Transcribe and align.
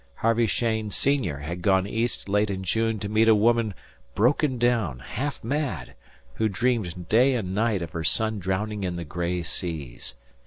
Harvey 0.15 0.47
Cheyne, 0.47 0.89
senior, 0.89 1.37
had 1.37 1.61
gone 1.61 1.85
East 1.85 2.27
late 2.27 2.49
in 2.49 2.63
June 2.63 2.97
to 2.97 3.07
meet 3.07 3.27
a 3.27 3.35
woman 3.35 3.71
broken 4.15 4.57
down, 4.57 4.97
half 4.97 5.43
mad, 5.43 5.93
who 6.33 6.49
dreamed 6.49 7.07
day 7.07 7.35
and 7.35 7.53
night 7.53 7.83
of 7.83 7.91
her 7.91 8.03
son 8.03 8.39
drowning 8.39 8.83
in 8.83 8.95
the 8.95 9.05
gray 9.05 9.43
seas. 9.43 10.15